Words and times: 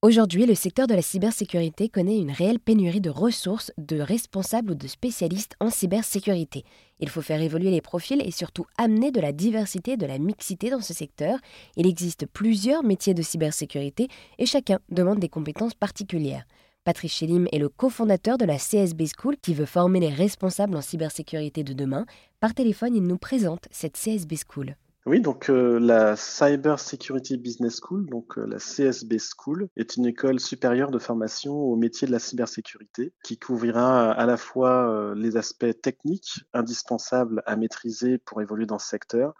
Aujourd'hui, 0.00 0.46
le 0.46 0.54
secteur 0.54 0.86
de 0.86 0.94
la 0.94 1.02
cybersécurité 1.02 1.88
connaît 1.88 2.20
une 2.20 2.30
réelle 2.30 2.60
pénurie 2.60 3.00
de 3.00 3.10
ressources, 3.10 3.72
de 3.78 3.98
responsables 3.98 4.70
ou 4.70 4.74
de 4.76 4.86
spécialistes 4.86 5.56
en 5.58 5.70
cybersécurité. 5.70 6.62
Il 7.00 7.08
faut 7.08 7.20
faire 7.20 7.42
évoluer 7.42 7.72
les 7.72 7.80
profils 7.80 8.22
et 8.24 8.30
surtout 8.30 8.64
amener 8.76 9.10
de 9.10 9.20
la 9.20 9.32
diversité 9.32 9.92
et 9.92 9.96
de 9.96 10.06
la 10.06 10.18
mixité 10.18 10.70
dans 10.70 10.82
ce 10.82 10.94
secteur. 10.94 11.40
Il 11.74 11.84
existe 11.84 12.26
plusieurs 12.26 12.84
métiers 12.84 13.12
de 13.12 13.22
cybersécurité 13.22 14.06
et 14.38 14.46
chacun 14.46 14.78
demande 14.88 15.18
des 15.18 15.28
compétences 15.28 15.74
particulières. 15.74 16.44
Patrice 16.84 17.14
Chelim 17.14 17.48
est 17.50 17.58
le 17.58 17.68
cofondateur 17.68 18.38
de 18.38 18.44
la 18.44 18.58
CSB 18.58 19.06
School 19.18 19.36
qui 19.42 19.52
veut 19.52 19.66
former 19.66 19.98
les 19.98 20.14
responsables 20.14 20.76
en 20.76 20.80
cybersécurité 20.80 21.64
de 21.64 21.72
demain. 21.72 22.06
Par 22.38 22.54
téléphone, 22.54 22.94
il 22.94 23.02
nous 23.02 23.18
présente 23.18 23.66
cette 23.72 23.98
CSB 23.98 24.36
School. 24.48 24.76
Oui, 25.08 25.22
donc 25.22 25.48
euh, 25.48 25.80
la 25.80 26.16
Cyber 26.16 26.78
Security 26.78 27.38
Business 27.38 27.80
School, 27.82 28.10
donc 28.10 28.36
euh, 28.36 28.44
la 28.46 28.58
CSB 28.58 29.16
School, 29.18 29.70
est 29.78 29.96
une 29.96 30.04
école 30.04 30.38
supérieure 30.38 30.90
de 30.90 30.98
formation 30.98 31.54
au 31.54 31.76
métier 31.76 32.06
de 32.06 32.12
la 32.12 32.18
cybersécurité 32.18 33.14
qui 33.24 33.38
couvrira 33.38 34.12
à 34.12 34.26
la 34.26 34.36
fois 34.36 34.92
euh, 34.92 35.14
les 35.14 35.38
aspects 35.38 35.80
techniques 35.80 36.44
indispensables 36.52 37.42
à 37.46 37.56
maîtriser 37.56 38.18
pour 38.18 38.42
évoluer 38.42 38.66
dans 38.66 38.78
ce 38.78 38.86
secteur, 38.86 39.32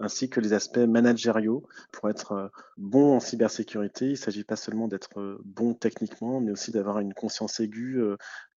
ainsi 0.00 0.28
que 0.28 0.40
les 0.40 0.54
aspects 0.54 0.78
managériaux. 0.78 1.68
Pour 1.92 2.10
être 2.10 2.50
bon 2.76 3.14
en 3.14 3.20
cybersécurité, 3.20 4.06
il 4.06 4.12
ne 4.12 4.16
s'agit 4.16 4.42
pas 4.42 4.56
seulement 4.56 4.88
d'être 4.88 5.38
bon 5.44 5.74
techniquement, 5.74 6.40
mais 6.40 6.50
aussi 6.50 6.72
d'avoir 6.72 6.98
une 6.98 7.14
conscience 7.14 7.60
aiguë 7.60 8.00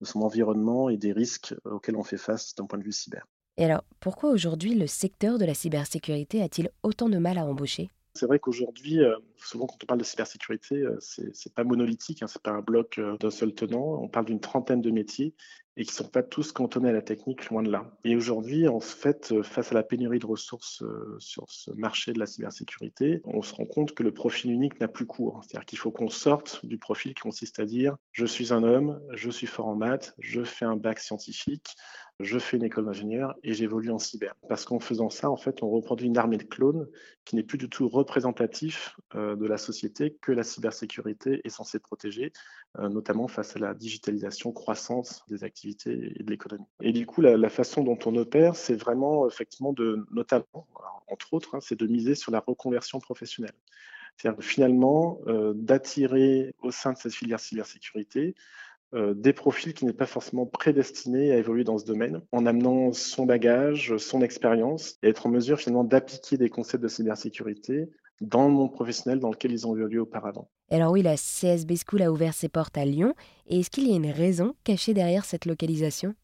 de 0.00 0.04
son 0.04 0.20
environnement 0.22 0.88
et 0.90 0.96
des 0.96 1.12
risques 1.12 1.54
auxquels 1.64 1.94
on 1.94 2.02
fait 2.02 2.16
face 2.16 2.56
d'un 2.56 2.66
point 2.66 2.80
de 2.80 2.84
vue 2.84 2.90
cyber. 2.90 3.24
Et 3.58 3.64
alors, 3.64 3.84
pourquoi 4.00 4.30
aujourd'hui 4.30 4.74
le 4.74 4.86
secteur 4.86 5.38
de 5.38 5.44
la 5.44 5.54
cybersécurité 5.54 6.42
a-t-il 6.42 6.70
autant 6.82 7.08
de 7.08 7.18
mal 7.18 7.38
à 7.38 7.46
embaucher? 7.46 7.88
C'est 8.14 8.26
vrai 8.26 8.38
qu'aujourd'hui, 8.38 9.00
euh, 9.00 9.14
souvent 9.36 9.66
quand 9.66 9.76
on 9.82 9.86
parle 9.86 10.00
de 10.00 10.04
cybersécurité, 10.04 10.76
euh, 10.76 10.96
c'est 11.00 11.24
n'est 11.24 11.52
pas 11.54 11.64
monolithique, 11.64 12.22
hein, 12.22 12.26
c'est 12.26 12.42
pas 12.42 12.52
un 12.52 12.62
bloc 12.62 12.98
euh, 12.98 13.16
d'un 13.18 13.30
seul 13.30 13.54
tenant. 13.54 14.02
On 14.02 14.08
parle 14.08 14.26
d'une 14.26 14.40
trentaine 14.40 14.80
de 14.80 14.90
métiers 14.90 15.34
et 15.76 15.84
qui 15.84 15.92
sont 15.92 16.08
pas 16.08 16.22
tous 16.22 16.52
cantonnés 16.52 16.88
à 16.88 16.92
la 16.92 17.02
technique, 17.02 17.48
loin 17.50 17.62
de 17.62 17.70
là. 17.70 17.90
Et 18.04 18.16
aujourd'hui, 18.16 18.68
en 18.68 18.80
fait, 18.80 19.34
face 19.42 19.72
à 19.72 19.74
la 19.74 19.82
pénurie 19.82 20.18
de 20.18 20.26
ressources 20.26 20.82
sur 21.18 21.44
ce 21.48 21.70
marché 21.72 22.12
de 22.12 22.18
la 22.18 22.26
cybersécurité, 22.26 23.20
on 23.24 23.42
se 23.42 23.54
rend 23.54 23.66
compte 23.66 23.92
que 23.92 24.02
le 24.02 24.12
profil 24.12 24.50
unique 24.50 24.80
n'a 24.80 24.88
plus 24.88 25.06
cours. 25.06 25.42
C'est-à-dire 25.42 25.66
qu'il 25.66 25.78
faut 25.78 25.90
qu'on 25.90 26.08
sorte 26.08 26.64
du 26.64 26.78
profil 26.78 27.14
qui 27.14 27.22
consiste 27.22 27.60
à 27.60 27.64
dire 27.64 27.96
je 28.12 28.26
suis 28.26 28.52
un 28.52 28.62
homme, 28.62 29.00
je 29.12 29.30
suis 29.30 29.46
fort 29.46 29.68
en 29.68 29.76
maths, 29.76 30.14
je 30.18 30.42
fais 30.42 30.64
un 30.64 30.76
bac 30.76 30.98
scientifique, 30.98 31.76
je 32.20 32.38
fais 32.38 32.56
une 32.56 32.64
école 32.64 32.86
d'ingénieur 32.86 33.34
et 33.42 33.52
j'évolue 33.52 33.90
en 33.90 33.98
cyber. 33.98 34.34
Parce 34.48 34.64
qu'en 34.64 34.78
faisant 34.78 35.10
ça, 35.10 35.30
en 35.30 35.36
fait, 35.36 35.62
on 35.62 35.68
reproduit 35.68 36.06
une 36.06 36.16
armée 36.16 36.38
de 36.38 36.44
clones 36.44 36.88
qui 37.24 37.36
n'est 37.36 37.42
plus 37.42 37.58
du 37.58 37.68
tout 37.68 37.88
représentatif 37.88 38.96
euh, 39.14 39.36
de 39.36 39.46
la 39.46 39.58
société 39.58 40.16
que 40.22 40.32
la 40.32 40.42
cybersécurité 40.42 41.40
est 41.44 41.50
censée 41.50 41.78
protéger, 41.78 42.32
euh, 42.78 42.88
notamment 42.88 43.28
face 43.28 43.56
à 43.56 43.58
la 43.58 43.74
digitalisation 43.74 44.52
croissante 44.52 45.22
des 45.28 45.44
activités 45.44 45.65
et 45.68 46.22
de 46.22 46.30
l'économie. 46.30 46.66
Et 46.80 46.92
du 46.92 47.06
coup, 47.06 47.20
la, 47.20 47.48
façon 47.48 47.82
dont 47.82 47.98
on 48.06 48.16
opère, 48.16 48.56
c'est 48.56 48.74
vraiment 48.74 49.26
effectivement 49.28 49.72
de, 49.72 50.06
notamment, 50.10 50.66
entre 51.08 51.34
autres, 51.34 51.54
hein, 51.54 51.60
c'est 51.60 51.78
de 51.78 51.86
miser 51.86 52.14
sur 52.14 52.32
la 52.32 52.40
reconversion 52.40 53.00
professionnelle. 53.00 53.54
C'est-à-dire 54.16 54.42
finalement 54.42 55.20
euh, 55.26 55.52
d'attirer 55.54 56.54
au 56.62 56.70
sein 56.70 56.92
de 56.92 56.98
cette 56.98 57.14
filière 57.14 57.40
cybersécurité 57.40 58.34
euh, 58.94 59.14
des 59.14 59.32
profils 59.32 59.74
qui 59.74 59.84
n'est 59.84 59.92
pas 59.92 60.06
forcément 60.06 60.46
prédestinés 60.46 61.32
à 61.32 61.36
évoluer 61.36 61.64
dans 61.64 61.76
ce 61.76 61.84
domaine, 61.84 62.22
en 62.32 62.46
amenant 62.46 62.92
son 62.92 63.26
bagage, 63.26 63.96
son 63.96 64.22
expérience, 64.22 64.98
et 65.02 65.08
être 65.08 65.26
en 65.26 65.30
mesure 65.30 65.58
finalement 65.58 65.84
d'appliquer 65.84 66.36
des 66.38 66.48
concepts 66.48 66.82
de 66.82 66.88
cybersécurité 66.88 67.90
dans 68.20 68.46
le 68.46 68.52
monde 68.52 68.72
professionnel 68.72 69.20
dans 69.20 69.30
lequel 69.30 69.52
ils 69.52 69.66
ont 69.66 69.76
évolué 69.76 69.98
auparavant. 69.98 70.48
Alors 70.70 70.92
oui, 70.92 71.02
la 71.02 71.16
CSB 71.16 71.74
School 71.76 72.02
a 72.02 72.10
ouvert 72.10 72.34
ses 72.34 72.48
portes 72.48 72.76
à 72.76 72.84
Lyon, 72.84 73.14
et 73.46 73.60
est-ce 73.60 73.70
qu'il 73.70 73.88
y 73.88 73.92
a 73.92 73.96
une 73.96 74.10
raison 74.10 74.54
cachée 74.64 74.94
derrière 74.94 75.24
cette 75.24 75.46
localisation? 75.46 76.14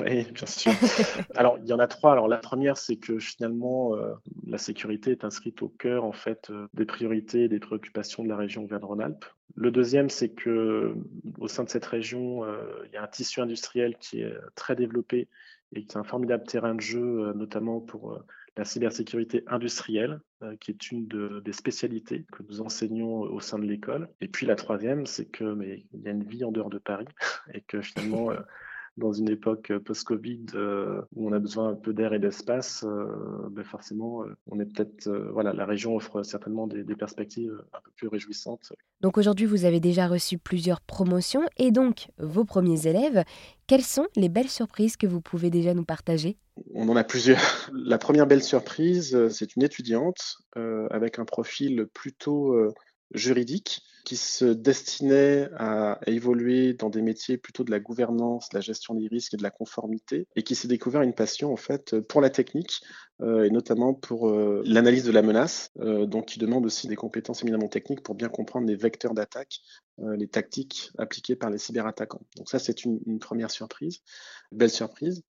Oui, 0.00 0.24
bien 0.32 0.46
sûr. 0.46 0.72
Alors, 1.34 1.58
il 1.62 1.68
y 1.68 1.72
en 1.72 1.78
a 1.78 1.86
trois. 1.86 2.12
Alors, 2.12 2.28
la 2.28 2.38
première, 2.38 2.76
c'est 2.76 2.96
que 2.96 3.18
finalement, 3.18 3.94
euh, 3.94 4.12
la 4.46 4.58
sécurité 4.58 5.12
est 5.12 5.24
inscrite 5.24 5.62
au 5.62 5.68
cœur 5.68 6.04
en 6.04 6.12
fait 6.12 6.50
euh, 6.50 6.66
des 6.74 6.84
priorités 6.84 7.44
et 7.44 7.48
des 7.48 7.60
préoccupations 7.60 8.22
de 8.22 8.28
la 8.28 8.36
région 8.36 8.64
Auvergne-Rhône-Alpes. 8.64 9.24
Le 9.54 9.70
deuxième, 9.70 10.10
c'est 10.10 10.30
que 10.30 10.94
au 11.38 11.48
sein 11.48 11.64
de 11.64 11.68
cette 11.68 11.86
région, 11.86 12.44
euh, 12.44 12.64
il 12.86 12.92
y 12.92 12.96
a 12.96 13.02
un 13.02 13.08
tissu 13.08 13.40
industriel 13.40 13.96
qui 13.98 14.20
est 14.20 14.34
très 14.54 14.74
développé 14.74 15.28
et 15.74 15.84
qui 15.84 15.96
est 15.96 15.98
un 15.98 16.04
formidable 16.04 16.44
terrain 16.44 16.74
de 16.74 16.80
jeu, 16.80 17.32
notamment 17.34 17.80
pour 17.80 18.18
la 18.56 18.64
cybersécurité 18.64 19.44
industrielle, 19.46 20.20
qui 20.60 20.72
est 20.72 20.90
une 20.90 21.06
des 21.06 21.52
spécialités 21.52 22.26
que 22.32 22.42
nous 22.42 22.60
enseignons 22.60 23.20
au 23.20 23.40
sein 23.40 23.58
de 23.58 23.64
l'école. 23.64 24.08
Et 24.20 24.28
puis 24.28 24.44
la 24.44 24.56
troisième, 24.56 25.06
c'est 25.06 25.26
que 25.26 25.44
mais 25.44 25.86
il 25.92 26.02
y 26.02 26.08
a 26.08 26.10
une 26.10 26.24
vie 26.24 26.44
en 26.44 26.52
dehors 26.52 26.70
de 26.70 26.78
Paris 26.78 27.06
et 27.54 27.62
que 27.62 27.80
finalement 27.80 28.30
dans 28.96 29.12
une 29.12 29.30
époque 29.30 29.70
euh, 29.70 29.80
post-Covid 29.80 30.46
euh, 30.54 31.00
où 31.14 31.28
on 31.28 31.32
a 31.32 31.38
besoin 31.38 31.70
un 31.70 31.74
peu 31.74 31.92
d'air 31.92 32.12
et 32.12 32.18
d'espace, 32.18 32.84
euh, 32.84 33.06
ben 33.50 33.64
forcément, 33.64 34.24
on 34.50 34.60
est 34.60 34.66
peut-être, 34.66 35.08
voilà, 35.32 35.52
la 35.52 35.64
région 35.64 35.96
offre 35.96 36.22
certainement 36.22 36.66
des, 36.66 36.84
des, 36.84 36.94
perspectives 36.94 37.62
un 37.72 37.80
peu 37.82 37.90
plus 37.96 38.08
réjouissantes. 38.08 38.72
Donc 39.00 39.18
aujourd'hui, 39.18 39.46
vous 39.46 39.64
avez 39.64 39.80
déjà 39.80 40.06
reçu 40.06 40.38
plusieurs 40.38 40.80
promotions 40.80 41.42
et 41.56 41.70
donc 41.70 42.08
vos 42.18 42.44
premiers 42.44 42.86
élèves. 42.86 43.24
Quelles 43.66 43.82
sont 43.82 44.06
les 44.16 44.28
belles 44.28 44.48
surprises 44.48 44.96
que 44.96 45.06
vous 45.06 45.20
pouvez 45.20 45.50
déjà 45.50 45.74
nous 45.74 45.84
partager? 45.84 46.36
On 46.74 46.88
en 46.88 46.96
a 46.96 47.04
plusieurs. 47.04 47.40
La 47.72 47.98
première 47.98 48.26
belle 48.26 48.42
surprise, 48.42 49.28
c'est 49.28 49.56
une 49.56 49.62
étudiante 49.62 50.36
avec 50.90 51.18
un 51.18 51.24
profil 51.24 51.86
plutôt 51.94 52.54
juridique 53.14 53.82
qui 54.04 54.16
se 54.16 54.44
destinait 54.44 55.48
à, 55.56 56.00
évoluer 56.06 56.74
dans 56.74 56.90
des 56.90 57.02
métiers 57.02 57.38
plutôt 57.38 57.64
de 57.64 57.70
la 57.70 57.78
gouvernance, 57.78 58.48
de 58.48 58.56
la 58.56 58.60
gestion 58.60 58.94
des 58.94 59.06
risques 59.06 59.34
et 59.34 59.36
de 59.36 59.42
la 59.42 59.50
conformité, 59.50 60.26
et 60.34 60.42
qui 60.42 60.54
s'est 60.54 60.68
découvert 60.68 61.02
une 61.02 61.14
passion 61.14 61.52
en 61.52 61.56
fait 61.56 62.00
pour 62.00 62.20
la 62.20 62.30
technique 62.30 62.80
euh, 63.20 63.44
et 63.44 63.50
notamment 63.50 63.94
pour 63.94 64.28
euh, 64.28 64.62
l'analyse 64.66 65.04
de 65.04 65.12
la 65.12 65.22
menace, 65.22 65.70
euh, 65.78 66.06
donc 66.06 66.26
qui 66.26 66.38
demande 66.38 66.66
aussi 66.66 66.88
des 66.88 66.96
compétences 66.96 67.42
éminemment 67.42 67.68
techniques 67.68 68.02
pour 68.02 68.14
bien 68.14 68.28
comprendre 68.28 68.66
les 68.66 68.76
vecteurs 68.76 69.14
d'attaque, 69.14 69.60
les 69.98 70.26
tactiques 70.26 70.90
appliquées 70.98 71.36
par 71.36 71.50
les 71.50 71.58
cyberattaquants. 71.58 72.22
Donc 72.36 72.48
ça 72.48 72.58
c'est 72.58 72.84
une, 72.84 72.98
une 73.06 73.18
première 73.18 73.50
surprise, 73.50 74.00
belle 74.50 74.70
surprise. 74.70 75.22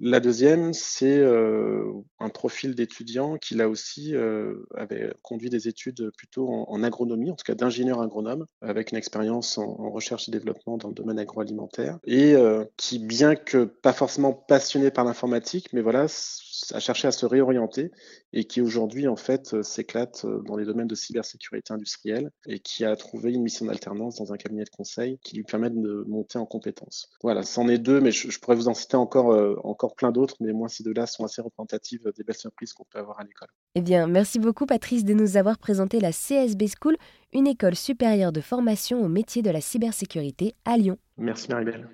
La 0.00 0.20
deuxième, 0.20 0.72
c'est 0.74 1.18
euh, 1.18 1.92
un 2.20 2.28
profil 2.28 2.76
d'étudiant 2.76 3.36
qui, 3.36 3.54
là 3.56 3.68
aussi, 3.68 4.14
euh, 4.14 4.64
avait 4.76 5.12
conduit 5.22 5.50
des 5.50 5.66
études 5.66 6.10
plutôt 6.16 6.48
en, 6.48 6.82
agronomie, 6.84 7.32
en 7.32 7.34
tout 7.34 7.44
cas 7.44 7.56
d'ingénieur 7.56 8.00
agronome, 8.00 8.46
avec 8.60 8.92
une 8.92 8.98
expérience 8.98 9.58
en, 9.58 9.90
recherche 9.90 10.28
et 10.28 10.32
développement 10.32 10.76
dans 10.76 10.88
le 10.88 10.94
domaine 10.94 11.18
agroalimentaire, 11.18 11.98
et 12.04 12.34
euh, 12.34 12.64
qui, 12.76 13.00
bien 13.00 13.34
que 13.34 13.64
pas 13.64 13.92
forcément 13.92 14.32
passionné 14.32 14.92
par 14.92 15.04
l'informatique, 15.04 15.72
mais 15.72 15.80
voilà, 15.80 16.06
a 16.72 16.80
cherché 16.80 17.08
à 17.08 17.12
se 17.12 17.26
réorienter 17.26 17.90
et 18.32 18.44
qui 18.44 18.60
aujourd'hui 18.60 19.08
en 19.08 19.16
fait 19.16 19.54
euh, 19.54 19.62
s'éclate 19.62 20.24
euh, 20.24 20.42
dans 20.42 20.56
les 20.56 20.64
domaines 20.64 20.86
de 20.86 20.94
cybersécurité 20.94 21.72
industrielle 21.72 22.30
et 22.46 22.60
qui 22.60 22.84
a 22.84 22.94
trouvé 22.96 23.32
une 23.32 23.42
mission 23.42 23.66
d'alternance 23.66 24.16
dans 24.16 24.32
un 24.32 24.36
cabinet 24.36 24.64
de 24.64 24.70
conseil 24.70 25.18
qui 25.22 25.36
lui 25.36 25.44
permet 25.44 25.70
de 25.70 26.04
monter 26.06 26.38
en 26.38 26.46
compétences. 26.46 27.10
Voilà, 27.22 27.42
c'en 27.42 27.68
est 27.68 27.78
deux, 27.78 28.00
mais 28.00 28.10
je, 28.10 28.38
pourrais 28.38 28.56
vous 28.56 28.68
en 28.68 28.74
citer 28.74 28.96
encore, 28.96 29.32
euh, 29.32 29.56
encore 29.64 29.94
plein 29.94 30.12
d'autres, 30.12 30.36
mais 30.40 30.52
moi 30.52 30.68
ces 30.68 30.82
deux-là 30.82 31.06
sont 31.06 31.24
assez 31.24 31.40
représentatives 31.40 32.10
des 32.16 32.24
belles 32.24 32.36
surprises 32.36 32.72
qu'on 32.72 32.84
peut 32.84 32.98
avoir 32.98 33.20
à 33.20 33.24
l'école. 33.24 33.48
Eh 33.74 33.80
bien, 33.80 34.06
merci 34.06 34.38
beaucoup 34.38 34.66
Patrice 34.66 35.04
de 35.04 35.14
nous 35.14 35.36
avoir 35.36 35.58
présenté 35.58 36.00
la 36.00 36.12
CSB 36.12 36.66
School, 36.80 36.96
une 37.32 37.46
école 37.46 37.76
supérieure 37.76 38.32
de 38.32 38.40
formation 38.40 39.02
au 39.02 39.08
métier 39.08 39.42
de 39.42 39.50
la 39.50 39.60
cybersécurité 39.60 40.54
à 40.64 40.76
Lyon. 40.76 40.98
Merci 41.16 41.50
Maribel. 41.50 41.88